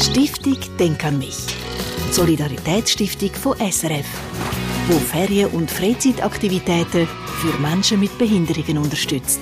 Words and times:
Stiftung 0.00 0.58
Denk 0.78 1.04
an 1.04 1.18
mich. 1.18 1.38
Solidaritätsstiftung 2.10 3.30
von 3.30 3.56
SRF, 3.56 4.06
wo 4.88 4.98
Ferien- 4.98 5.50
und 5.50 5.70
Freizeitaktivitäten 5.70 7.06
für 7.06 7.60
Menschen 7.60 8.00
mit 8.00 8.16
Behinderungen 8.18 8.76
unterstützt. 8.76 9.40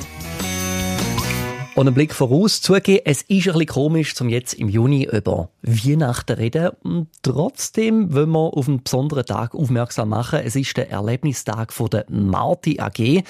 Und 1.74 1.88
einen 1.88 1.94
Blick 1.94 2.14
voraus 2.14 2.60
zugeben, 2.60 3.02
es 3.04 3.22
ist 3.22 3.48
ein 3.48 3.54
bisschen 3.54 3.66
komisch, 3.66 4.14
zum 4.14 4.28
jetzt 4.28 4.54
im 4.54 4.68
Juni 4.68 5.08
über 5.10 5.48
Weihnachten 5.62 6.36
reden. 6.36 6.70
Und 6.84 7.08
trotzdem 7.22 8.14
wollen 8.14 8.30
wir 8.30 8.56
auf 8.56 8.68
einen 8.68 8.84
besonderen 8.84 9.26
Tag 9.26 9.56
aufmerksam 9.56 10.10
machen. 10.10 10.38
Es 10.44 10.54
ist 10.54 10.76
der 10.76 10.88
Erlebnistag 10.88 11.72
der 11.90 12.04
Marti 12.08 12.78
AG 12.78 13.24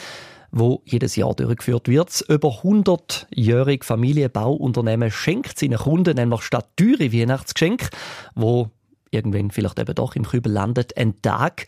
wo 0.54 0.82
jedes 0.84 1.16
Jahr 1.16 1.34
durchgeführt 1.34 1.88
wird. 1.88 2.08
Das 2.08 2.20
über 2.22 2.48
100-jährige 2.48 3.84
Familienbauunternehmen 3.84 5.10
schenkt 5.10 5.58
seinen 5.58 5.78
Kunden 5.78 6.16
nämlich 6.16 6.42
statt 6.42 6.68
teure 6.76 7.12
Weihnachtsgeschenk, 7.12 7.90
wo 8.36 8.70
irgendwann 9.10 9.50
vielleicht 9.50 9.78
eben 9.80 9.94
doch 9.94 10.14
im 10.14 10.24
Kübel 10.24 10.52
landet, 10.52 10.96
einen 10.96 11.20
Tag 11.22 11.66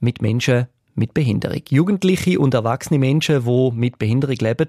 mit 0.00 0.22
Menschen 0.22 0.66
mit 0.94 1.14
Behinderung. 1.14 1.62
Jugendliche 1.68 2.38
und 2.38 2.54
erwachsene 2.54 2.98
Menschen, 2.98 3.44
die 3.44 3.70
mit 3.74 3.98
Behinderung 3.98 4.36
leben, 4.36 4.68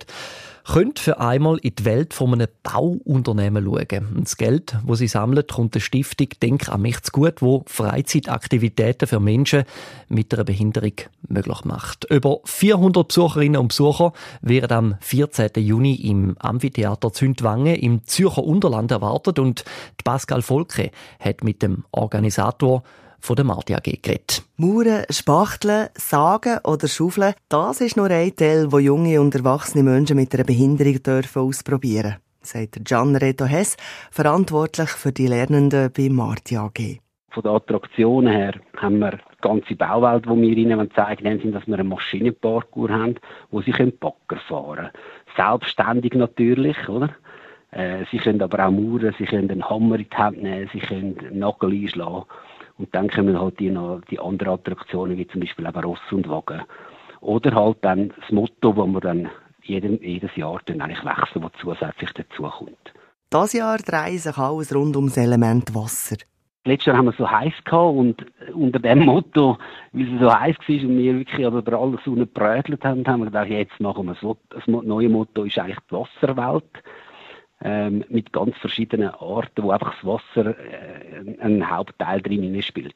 können 0.65 0.93
für 0.97 1.19
einmal 1.19 1.57
in 1.57 1.75
die 1.75 1.83
Welt 1.83 2.13
von 2.13 2.33
einem 2.33 2.47
Bauunternehmen 2.63 3.65
schauen. 3.65 4.07
Und 4.15 4.25
das 4.25 4.37
Geld, 4.37 4.77
das 4.87 4.99
sie 4.99 5.07
sammeln, 5.07 5.45
kommt 5.45 5.75
der 5.75 5.81
Stiftung 5.81 6.29
Denk 6.41 6.69
an 6.69 6.81
mich 6.81 7.01
zu 7.01 7.11
gut, 7.11 7.41
wo 7.41 7.63
Freizeitaktivitäten 7.67 9.07
für 9.07 9.19
Menschen 9.19 9.63
mit 10.07 10.33
einer 10.33 10.45
Behinderung 10.45 10.93
möglich 11.27 11.65
macht. 11.65 12.05
Über 12.09 12.39
400 12.45 13.07
Besucherinnen 13.07 13.59
und 13.59 13.69
Besucher 13.69 14.13
werden 14.41 14.71
am 14.71 14.95
14. 15.01 15.51
Juni 15.57 15.95
im 15.95 16.37
Amphitheater 16.39 17.11
Zündwange 17.11 17.77
im 17.77 18.05
Zürcher 18.05 18.43
Unterland 18.43 18.91
erwartet 18.91 19.39
und 19.39 19.65
Pascal 20.03 20.41
Volke 20.41 20.91
hat 21.19 21.43
mit 21.43 21.61
dem 21.61 21.83
Organisator 21.91 22.83
von 23.23 23.37
der 23.37 23.45
Marti 23.45 23.73
AG 23.73 24.01
geredet. 24.01 24.43
Mauern, 24.57 25.05
Spachteln, 25.09 25.87
Sagen 25.95 26.59
oder 26.65 26.89
Schaufeln, 26.89 27.33
das 27.47 27.79
ist 27.79 27.95
nur 27.95 28.09
ein 28.09 28.35
Teil, 28.35 28.71
wo 28.71 28.79
junge 28.79 29.21
und 29.21 29.33
erwachsene 29.33 29.83
Menschen 29.83 30.17
mit 30.17 30.33
einer 30.33 30.43
Behinderung 30.43 31.01
dürfen 31.01 31.41
ausprobieren 31.41 32.17
sagt 32.45 32.83
Gian 32.83 33.15
Reto 33.15 33.45
Hess, 33.45 33.77
verantwortlich 34.11 34.89
für 34.89 35.13
die 35.13 35.27
Lernenden 35.27 35.91
bei 35.95 36.09
Marti 36.09 36.57
AG. 36.57 36.99
Von 37.29 37.43
der 37.43 37.53
Attraktion 37.53 38.27
her 38.27 38.55
haben 38.75 38.99
wir 38.99 39.11
die 39.11 39.41
ganze 39.41 39.75
Bauwelt, 39.77 40.25
die 40.25 40.29
wir 40.29 40.57
ihnen 40.57 40.91
zeigen 40.91 41.23
wollen, 41.23 41.53
dass 41.53 41.65
wir 41.65 41.79
einen 41.79 41.87
Maschinenparkour 41.87 42.89
haben, 42.89 43.15
wo 43.49 43.61
sie 43.61 43.71
Bagger 43.71 44.41
fahren 44.47 44.75
können. 44.75 44.91
Selbstständig 45.37 46.13
natürlich, 46.15 46.89
oder? 46.89 47.15
Äh, 47.71 48.05
sie 48.11 48.17
können 48.17 48.41
aber 48.41 48.67
auch 48.67 48.71
mauern, 48.71 49.15
sie 49.17 49.25
können 49.25 49.49
einen 49.49 49.67
Hammer 49.67 49.95
in 49.95 50.07
die 50.09 50.17
Hand 50.17 50.43
nehmen, 50.43 50.69
sie 50.71 50.79
können 50.79 51.17
einen 51.17 51.39
Nagel 51.39 51.71
einschlagen. 51.71 52.25
Und 52.77 52.93
dann 52.93 53.09
kommen 53.09 53.39
halt 53.39 53.59
die, 53.59 53.69
noch, 53.69 54.01
die 54.09 54.19
anderen 54.19 54.53
Attraktionen, 54.53 55.17
wie 55.17 55.27
zum 55.27 55.41
Beispiel 55.41 55.65
eben 55.65 55.79
Ross 55.83 55.99
und 56.11 56.27
Wagen. 56.29 56.61
Oder 57.21 57.53
halt 57.55 57.77
dann 57.81 58.09
das 58.19 58.31
Motto, 58.31 58.75
wo 58.75 58.85
man 58.85 59.01
dann 59.01 59.29
jedem, 59.61 60.01
jedes 60.01 60.35
Jahr 60.35 60.59
dann 60.65 60.81
eigentlich 60.81 61.05
wechseln, 61.05 61.43
was 61.43 61.51
zusätzlich 61.61 62.11
dazukommt. 62.11 62.93
Das 63.29 63.53
Jahr 63.53 63.77
dreht 63.77 64.19
sich 64.19 64.37
alles 64.37 64.75
rund 64.75 64.95
ums 64.95 65.17
Element 65.17 65.73
Wasser. 65.73 66.17
Letztes 66.65 66.85
Jahr 66.85 66.97
haben 66.97 67.05
wir 67.05 67.13
so 67.13 67.29
heiß 67.29 67.53
gehabt 67.65 67.97
und 67.97 68.25
unter 68.53 68.79
dem 68.79 69.05
Motto, 69.05 69.57
weil 69.91 70.13
es 70.13 70.21
so 70.21 70.33
heiß 70.33 70.55
war 70.55 70.89
und 70.89 70.97
wir 70.97 71.19
wirklich 71.19 71.45
aber 71.45 71.57
über 71.59 71.77
alles 71.77 72.05
ungebrätelt 72.07 72.85
haben, 72.85 73.05
haben 73.05 73.19
wir 73.19 73.25
gedacht, 73.25 73.49
jetzt 73.49 73.79
machen 73.81 74.05
wir 74.05 74.15
so. 74.15 74.37
Das 74.49 74.65
neue 74.67 75.09
Motto 75.09 75.43
ist 75.43 75.57
eigentlich 75.57 75.79
die 75.89 75.95
Wasserwelt 75.95 76.63
ähm, 77.63 78.03
mit 78.09 78.33
ganz 78.33 78.55
verschiedenen 78.57 79.09
Arten, 79.09 79.63
wo 79.63 79.71
einfach 79.71 79.95
das 79.95 80.05
Wasser 80.05 80.55
äh, 80.57 81.41
einen 81.41 81.69
Hauptteil 81.69 82.21
drin 82.21 82.61
spielt. 82.61 82.95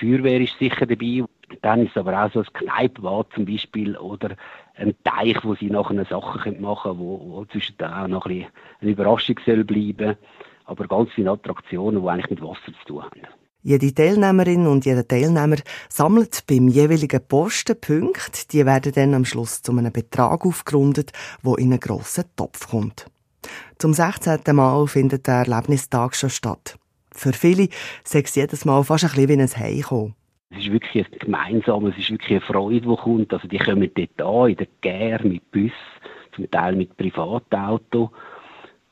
Die 0.00 0.06
Feuerwehr 0.06 0.40
ist 0.40 0.58
sicher 0.58 0.86
dabei. 0.86 1.24
Dann 1.60 1.86
ist 1.86 1.96
aber 1.96 2.24
auch 2.24 2.32
so 2.32 2.40
ein 2.40 2.46
Kneippbad 2.52 3.28
zum 3.34 3.44
Beispiel 3.44 3.96
oder 3.96 4.36
ein 4.74 4.94
Teich, 5.04 5.44
wo 5.44 5.54
sie 5.54 5.70
nachher 5.70 6.04
Sachen 6.06 6.60
machen 6.60 6.92
können, 6.92 6.98
wo, 6.98 7.20
wo 7.20 7.44
zwischen 7.44 7.80
auch 7.82 8.08
noch 8.08 8.26
ein 8.26 8.36
bisschen 8.36 8.52
eine 8.80 8.90
Überraschung 8.90 9.38
soll 9.44 9.64
bleiben. 9.64 10.16
Aber 10.64 10.86
ganz 10.86 11.10
viele 11.12 11.30
Attraktionen, 11.30 12.02
die 12.02 12.08
eigentlich 12.08 12.30
mit 12.30 12.42
Wasser 12.42 12.72
zu 12.80 12.86
tun 12.86 13.02
haben. 13.02 13.20
Jede 13.64 13.94
Teilnehmerin 13.94 14.66
und 14.66 14.84
jeder 14.86 15.06
Teilnehmer 15.06 15.56
sammelt 15.88 16.44
beim 16.48 16.66
jeweiligen 16.66 17.20
Posten 17.28 17.80
Punkte. 17.80 18.48
Die 18.50 18.66
werden 18.66 18.92
dann 18.92 19.14
am 19.14 19.24
Schluss 19.24 19.62
zu 19.62 19.70
einem 19.70 19.92
Betrag 19.92 20.44
aufgerundet, 20.44 21.12
wo 21.42 21.54
in 21.54 21.70
einen 21.70 21.78
grossen 21.78 22.24
Topf 22.34 22.68
kommt. 22.68 23.06
Zum 23.82 23.94
16. 23.94 24.42
Mal 24.54 24.86
findet 24.86 25.26
der 25.26 25.44
Erlebnistag 25.44 26.14
schon 26.14 26.30
statt. 26.30 26.78
Für 27.10 27.32
viele 27.32 27.66
sagt 28.04 28.28
es 28.28 28.36
jedes 28.36 28.64
Mal 28.64 28.84
fast 28.84 29.02
ein 29.02 29.10
bisschen 29.10 29.28
wie 29.28 29.42
ein 29.42 29.48
Heimkommen. 29.48 30.14
Es 30.50 30.58
ist 30.58 30.70
wirklich 30.70 31.04
ein 31.04 31.18
gemeinsames, 31.18 31.94
es 31.94 32.04
ist 32.04 32.10
wirklich 32.12 32.30
eine 32.30 32.40
Freude, 32.42 32.80
die 32.82 32.96
kommt. 32.96 33.34
Also 33.34 33.48
die 33.48 33.58
kommen 33.58 33.90
dort 33.92 34.22
an, 34.22 34.50
in 34.50 34.56
der 34.56 34.68
Gär, 34.82 35.20
mit 35.24 35.50
Bus, 35.50 35.72
zum 36.36 36.48
Teil 36.48 36.76
mit 36.76 36.96
Privatauto. 36.96 38.12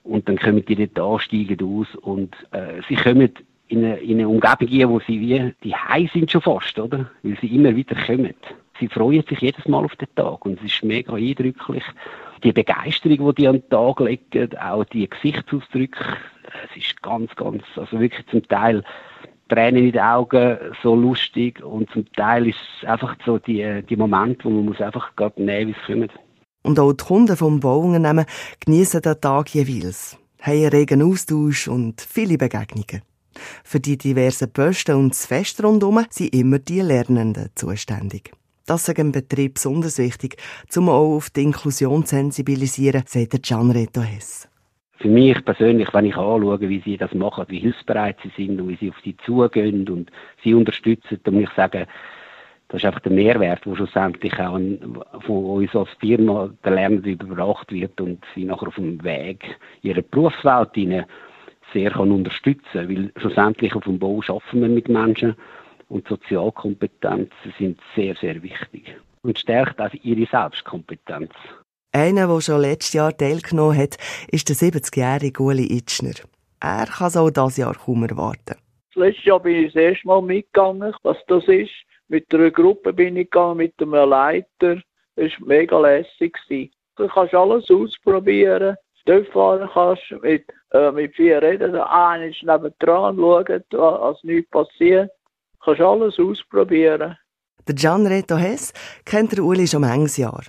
Und 0.02 0.28
dann 0.28 0.36
kommen 0.36 0.64
die 0.64 0.74
dort 0.74 0.98
an, 0.98 1.20
steigen 1.20 1.62
aus 1.64 1.94
und 1.94 2.34
äh, 2.50 2.82
sie 2.88 2.96
kommen 2.96 3.30
in 3.68 3.84
eine, 3.84 3.96
in 3.98 4.18
eine 4.18 4.28
Umgebung 4.28 4.90
wo 4.90 4.98
sie 4.98 5.20
wie, 5.20 5.54
die 5.62 5.76
Hause 5.76 6.10
sind 6.14 6.32
schon 6.32 6.42
fast, 6.42 6.76
oder? 6.80 7.08
Weil 7.22 7.38
sie 7.40 7.54
immer 7.54 7.76
wieder 7.76 7.94
kommen. 7.94 8.34
Sie 8.80 8.88
freuen 8.88 9.22
sich 9.28 9.40
jedes 9.40 9.68
Mal 9.68 9.84
auf 9.84 9.94
den 9.96 10.08
Tag 10.16 10.44
und 10.44 10.58
es 10.58 10.72
ist 10.72 10.82
mega 10.82 11.14
eindrücklich 11.14 11.84
die 12.42 12.52
Begeisterung, 12.52 13.34
die 13.34 13.42
die 13.42 13.48
an 13.48 13.60
den 13.60 13.68
Tag 13.68 14.00
legen, 14.00 14.56
auch 14.58 14.84
die 14.84 15.08
Gesichtsausdrücke, 15.08 16.04
es 16.64 16.76
ist 16.76 17.02
ganz, 17.02 17.34
ganz, 17.36 17.62
also 17.76 18.00
wirklich 18.00 18.26
zum 18.28 18.46
Teil 18.48 18.82
Tränen 19.48 19.86
in 19.86 19.92
den 19.92 20.00
Augen, 20.00 20.58
so 20.82 20.94
lustig 20.94 21.62
und 21.62 21.90
zum 21.90 22.10
Teil 22.12 22.48
ist 22.48 22.58
es 22.80 22.88
einfach 22.88 23.16
so 23.26 23.38
die, 23.38 23.82
die 23.88 23.96
Momente, 23.96 24.44
wo 24.44 24.50
man 24.50 24.66
muss 24.66 24.80
einfach 24.80 25.14
gerade 25.16 25.42
nehmen, 25.42 25.74
wie 25.74 25.76
es 25.80 25.86
kommt. 25.86 26.12
Und 26.62 26.78
auch 26.78 26.92
die 26.92 27.04
Kunden 27.04 27.36
vom 27.36 27.58
Bauunternehmen 27.58 28.26
genießen 28.64 29.02
den 29.02 29.20
Tag 29.20 29.52
jeweils, 29.54 30.18
haben 30.40 30.52
einen 30.52 30.68
regen 30.68 31.02
Austausch 31.02 31.68
und 31.68 32.00
viele 32.00 32.38
Begegnungen. 32.38 33.02
Für 33.64 33.80
die 33.80 33.96
diversen 33.96 34.52
Posten 34.52 34.96
und 34.96 35.10
das 35.10 35.26
Fest 35.26 35.62
rundherum 35.64 36.04
sind 36.10 36.34
immer 36.34 36.58
die 36.58 36.80
Lernenden 36.80 37.50
zuständig. 37.54 38.32
Das 38.70 38.86
ist 38.86 38.98
im 39.00 39.10
Betrieb 39.10 39.54
besonders 39.54 39.98
wichtig, 39.98 40.36
um 40.76 40.90
auch 40.90 41.16
auf 41.16 41.30
die 41.30 41.42
Inklusion 41.42 42.06
zu 42.06 42.14
sensibilisieren, 42.14 43.02
sagt 43.04 43.42
Gian 43.42 43.72
Reto 43.72 44.00
Hess. 44.00 44.48
Für 44.98 45.08
mich 45.08 45.44
persönlich, 45.44 45.92
wenn 45.92 46.04
ich 46.04 46.16
anschaue, 46.16 46.60
wie 46.60 46.80
sie 46.84 46.96
das 46.96 47.12
machen, 47.12 47.46
wie 47.48 47.58
hilfsbereit 47.58 48.18
sie 48.22 48.30
sind 48.36 48.60
und 48.60 48.68
wie 48.68 48.76
sie 48.76 48.90
auf 48.90 49.00
sie 49.02 49.16
zugehen 49.26 49.88
und 49.88 50.12
sie 50.44 50.54
unterstützen, 50.54 51.18
dann 51.24 51.34
muss 51.34 51.48
ich 51.50 51.56
sagen, 51.56 51.84
das 52.68 52.80
ist 52.80 52.84
einfach 52.84 53.00
der 53.00 53.10
Mehrwert, 53.10 53.66
der 53.66 53.74
schlussendlich 53.74 54.38
auch 54.38 54.60
von 55.26 55.44
uns 55.44 55.74
als 55.74 55.88
Firma 55.98 56.48
der 56.64 56.70
Lernenden 56.70 57.14
überbracht 57.14 57.72
wird 57.72 58.00
und 58.00 58.24
sie 58.36 58.44
nachher 58.44 58.68
auf 58.68 58.76
dem 58.76 59.02
Weg 59.02 59.58
ihrer 59.82 60.02
Berufswelt 60.02 60.76
sehr 61.72 61.90
kann 61.90 62.12
unterstützen 62.12 62.62
kann. 62.72 62.88
Weil 62.88 63.12
schlussendlich 63.16 63.74
auf 63.74 63.82
dem 63.82 63.98
Bau 63.98 64.20
arbeiten 64.28 64.60
wir 64.60 64.68
mit 64.68 64.88
Menschen 64.88 65.34
und 65.90 66.06
Sozialkompetenzen 66.08 67.54
sind 67.58 67.78
sehr, 67.94 68.14
sehr 68.16 68.42
wichtig 68.42 68.96
und 69.22 69.38
stärkt 69.38 69.80
auch 69.80 69.92
ihre 70.02 70.26
Selbstkompetenz. 70.30 71.32
Einer, 71.92 72.28
der 72.28 72.40
schon 72.40 72.60
letztes 72.60 72.92
Jahr 72.92 73.16
teilgenommen 73.16 73.76
hat, 73.76 73.96
ist 74.30 74.48
der 74.48 74.56
70-jährige 74.56 75.42
Uli 75.42 75.66
Itschner. 75.76 76.14
Er 76.60 76.86
kann 76.86 77.08
es 77.08 77.16
auch 77.16 77.30
dieses 77.30 77.56
Jahr 77.56 77.74
kaum 77.74 78.04
erwarten. 78.04 78.56
Letztes 78.94 79.24
Jahr 79.24 79.40
bin 79.40 79.64
ich 79.64 79.72
das 79.72 79.82
erste 79.82 80.06
Mal 80.06 80.22
mitgegangen, 80.22 80.94
was 81.02 81.16
das 81.26 81.46
ist. 81.48 81.72
Mit 82.08 82.32
einer 82.32 82.50
Gruppe 82.50 82.92
bin 82.92 83.16
ich 83.16 83.30
gegangen, 83.30 83.58
mit 83.58 83.74
einem 83.80 83.92
Leiter. 83.92 84.76
Es 85.16 85.32
war 85.40 85.48
mega 85.48 85.80
lässig. 85.80 86.36
Du 86.96 87.08
kannst 87.08 87.34
alles 87.34 87.68
ausprobieren. 87.70 88.76
Dort 89.06 89.28
fahren 89.28 89.68
kannst, 89.72 90.02
mit, 90.22 90.44
äh, 90.72 90.92
mit 90.92 91.16
vier 91.16 91.42
Rädern. 91.42 91.74
Einer 91.74 92.26
ist 92.26 92.42
neben 92.42 92.72
dran, 92.78 93.16
schauen, 93.16 93.64
dass 93.70 94.22
nichts 94.22 94.50
passiert 94.50 95.10
kannst 95.64 95.80
alles 95.80 96.18
ausprobieren. 96.18 97.16
Der 97.66 97.74
Gian 97.74 98.06
Reto 98.06 98.36
Hess 98.36 98.72
kennt 99.04 99.32
der 99.32 99.44
Uli 99.44 99.66
schon 99.66 99.82
manches 99.82 100.16
Jahr. 100.16 100.42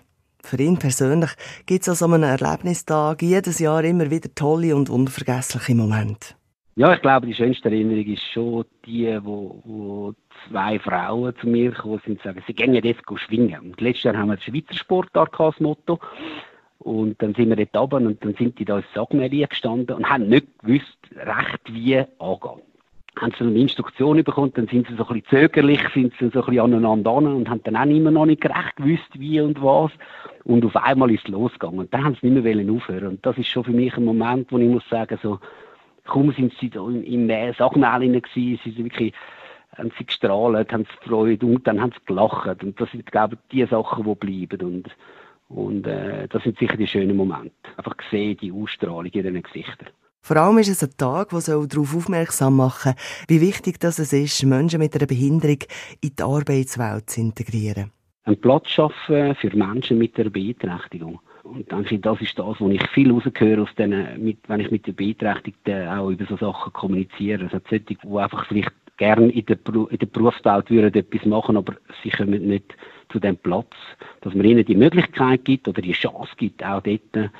Für 0.43 0.57
ihn 0.57 0.79
persönlich 0.79 1.31
gibt 1.65 1.81
es 1.81 1.89
an 1.89 1.95
so 1.95 2.05
einem 2.05 2.23
Erlebnistag 2.23 3.21
jedes 3.21 3.59
Jahr 3.59 3.83
immer 3.83 4.09
wieder 4.09 4.33
tolle 4.33 4.75
und 4.75 4.89
unvergessliche 4.89 5.75
Momente. 5.75 6.35
Ja, 6.75 6.93
ich 6.93 7.01
glaube, 7.01 7.27
die 7.27 7.33
schönste 7.33 7.69
Erinnerung 7.69 8.05
ist 8.05 8.23
schon 8.33 8.65
die, 8.85 9.19
wo, 9.21 9.61
wo 9.65 10.13
zwei 10.47 10.79
Frauen 10.79 11.35
zu 11.39 11.47
mir 11.47 11.71
gekommen 11.71 12.01
sind 12.05 12.17
und 12.17 12.23
sagen, 12.23 12.43
sie 12.47 12.53
gehen 12.53 12.73
ja 12.73 12.81
jetzt 12.81 13.03
schwingen. 13.27 13.59
Und 13.59 13.81
letztes 13.81 14.05
Jahr 14.05 14.17
haben 14.17 14.29
wir 14.29 14.37
das 14.37 14.45
Schweizer 14.45 14.73
Sportart 14.73 15.39
als 15.39 15.59
Motto. 15.59 15.99
Und 16.79 17.21
dann 17.21 17.35
sind 17.35 17.49
wir 17.49 17.57
dort 17.57 17.77
oben 17.77 18.07
und 18.07 18.23
dann 18.23 18.33
sind 18.35 18.57
die 18.57 18.65
da 18.65 18.77
ins 18.77 18.87
Sackmeer 18.95 19.47
gestanden 19.47 19.95
und 19.95 20.09
haben 20.09 20.27
nicht 20.27 20.47
gewusst 20.59 20.97
recht, 21.15 21.61
wie 21.71 21.97
angehen 22.17 22.61
haben 23.19 23.33
sie 23.37 23.43
eine 23.43 23.59
Instruktion 23.59 24.23
bekommen, 24.23 24.53
dann 24.55 24.67
sind 24.67 24.87
sie 24.87 24.95
so 24.95 25.05
ein 25.07 25.21
bisschen 25.21 25.41
zögerlich, 25.41 25.81
sind 25.93 26.13
sie 26.19 26.29
so 26.29 26.39
ein 26.39 26.45
bisschen 26.45 26.59
aneinander 26.59 27.11
an 27.11 27.27
und 27.27 27.49
haben 27.49 27.61
dann 27.63 27.75
auch 27.75 27.85
immer 27.85 28.11
noch 28.11 28.25
nicht 28.25 28.45
recht 28.45 28.75
gewusst, 28.77 29.09
wie 29.13 29.41
und 29.41 29.61
was. 29.61 29.91
Und 30.43 30.63
auf 30.65 30.75
einmal 30.77 31.11
ist 31.11 31.25
es 31.25 31.29
losgegangen. 31.29 31.79
Und 31.79 31.93
dann 31.93 32.03
haben 32.03 32.17
sie 32.21 32.29
nicht 32.29 32.43
mehr 32.43 32.73
aufhören 32.73 33.09
Und 33.09 33.25
das 33.25 33.37
ist 33.37 33.47
schon 33.47 33.65
für 33.65 33.71
mich 33.71 33.95
ein 33.97 34.05
Moment, 34.05 34.51
wo 34.51 34.57
ich 34.57 34.69
muss 34.69 34.87
sagen, 34.89 35.19
so, 35.21 35.39
kaum 36.05 36.31
sind 36.31 36.53
sie 36.59 36.69
da 36.69 36.79
im, 36.87 37.03
im 37.03 37.53
Sachmahl 37.53 37.99
gewesen, 37.99 38.59
sie 38.63 38.71
sind 38.71 38.85
wirklich 38.85 39.13
haben 39.77 39.91
sie 39.97 40.05
gestrahlt, 40.05 40.73
haben 40.73 40.85
sie 40.85 40.97
gefreut 41.03 41.43
und 41.43 41.65
dann 41.65 41.81
haben 41.81 41.91
sie 41.91 42.05
gelacht. 42.05 42.63
Und 42.63 42.79
das 42.79 42.91
sind, 42.91 43.05
glaube 43.11 43.35
ich, 43.35 43.49
die 43.51 43.65
Sachen, 43.65 44.03
die 44.03 44.15
bleiben. 44.15 44.67
Und, 44.67 44.89
und 45.49 45.87
äh, 45.87 46.27
das 46.27 46.43
sind 46.43 46.57
sicher 46.59 46.77
die 46.77 46.87
schönen 46.87 47.15
Momente. 47.15 47.53
Einfach 47.77 47.95
sehen, 48.09 48.37
die 48.37 48.51
Ausstrahlung 48.51 49.05
in 49.05 49.25
ihren 49.25 49.43
Gesichtern. 49.43 49.89
Vor 50.23 50.37
allem 50.37 50.59
ist 50.59 50.69
es 50.69 50.83
ein 50.83 50.91
Tag, 50.97 51.29
der 51.29 51.39
darauf 51.41 51.95
aufmerksam 51.95 52.57
machen 52.57 52.93
wie 53.27 53.41
wichtig 53.41 53.79
das 53.79 53.97
es 53.99 54.13
ist, 54.13 54.43
Menschen 54.43 54.79
mit 54.79 54.95
einer 54.95 55.07
Behinderung 55.07 55.57
in 56.01 56.15
die 56.17 56.23
Arbeitswelt 56.23 57.09
zu 57.09 57.21
integrieren. 57.21 57.91
Einen 58.23 58.39
Platz 58.39 58.69
schaffen 58.69 59.35
für 59.35 59.55
Menschen 59.55 59.97
mit 59.97 60.19
einer 60.19 60.29
Beeinträchtigung. 60.29 61.19
Und 61.43 61.71
denke, 61.71 61.97
das 61.97 62.21
ist 62.21 62.37
das, 62.37 62.61
was 62.61 62.71
ich 62.71 62.87
viel 62.89 63.11
rausgehöre, 63.11 63.63
aus 63.63 63.75
denen, 63.77 64.23
mit, 64.23 64.37
wenn 64.47 64.59
ich 64.59 64.69
mit 64.69 64.85
den 64.85 64.95
Beeinträchtigten 64.95 65.87
auch 65.87 66.09
über 66.09 66.25
so 66.25 66.37
Sachen 66.37 66.71
kommuniziere. 66.71 67.49
Hat 67.49 67.63
solche, 67.67 67.85
die 67.85 67.97
einfach 68.17 68.45
vielleicht 68.45 68.71
gerne 68.97 69.31
in 69.31 69.45
der, 69.47 69.57
in 69.89 69.97
der 69.97 70.05
Berufswelt 70.05 70.69
würden 70.69 70.93
etwas 70.93 71.25
machen, 71.25 71.57
aber 71.57 71.73
sie 72.03 72.11
kommen 72.11 72.47
nicht 72.47 72.75
zu 73.09 73.19
dem 73.19 73.37
Platz, 73.37 73.73
dass 74.21 74.35
man 74.35 74.45
ihnen 74.45 74.63
die 74.63 74.75
Möglichkeit 74.75 75.43
gibt 75.43 75.67
oder 75.67 75.81
die 75.81 75.93
Chance 75.93 76.31
gibt, 76.37 76.63
auch 76.63 76.83
dort 76.83 77.31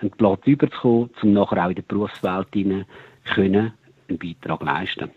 einen 0.00 0.10
Platz 0.12 0.40
überzukommen, 0.46 1.10
um 1.22 1.32
nachher 1.32 1.64
auch 1.64 1.70
in 1.70 1.76
der 1.76 1.82
Berufswelt 1.82 2.52
können, 2.52 3.72
einen 4.08 4.18
Beitrag 4.18 4.62
leisten 4.62 5.10